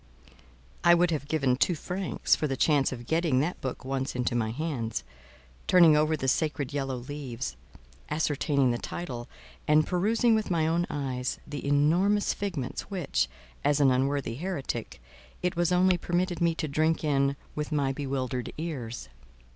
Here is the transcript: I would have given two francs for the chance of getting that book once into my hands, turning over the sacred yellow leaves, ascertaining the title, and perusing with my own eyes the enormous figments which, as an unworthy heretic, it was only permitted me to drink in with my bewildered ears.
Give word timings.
I 0.83 0.95
would 0.95 1.11
have 1.11 1.27
given 1.27 1.55
two 1.55 1.75
francs 1.75 2.35
for 2.35 2.47
the 2.47 2.57
chance 2.57 2.91
of 2.91 3.05
getting 3.05 3.39
that 3.41 3.61
book 3.61 3.85
once 3.85 4.15
into 4.15 4.33
my 4.33 4.49
hands, 4.49 5.03
turning 5.67 5.95
over 5.95 6.17
the 6.17 6.27
sacred 6.27 6.73
yellow 6.73 6.95
leaves, 6.95 7.55
ascertaining 8.09 8.71
the 8.71 8.79
title, 8.79 9.29
and 9.67 9.85
perusing 9.85 10.33
with 10.33 10.49
my 10.49 10.65
own 10.65 10.87
eyes 10.89 11.37
the 11.45 11.63
enormous 11.63 12.33
figments 12.33 12.89
which, 12.89 13.27
as 13.63 13.79
an 13.79 13.91
unworthy 13.91 14.33
heretic, 14.37 14.99
it 15.43 15.55
was 15.55 15.71
only 15.71 15.99
permitted 15.99 16.41
me 16.41 16.55
to 16.55 16.67
drink 16.67 17.03
in 17.03 17.35
with 17.53 17.71
my 17.71 17.93
bewildered 17.93 18.51
ears. 18.57 19.07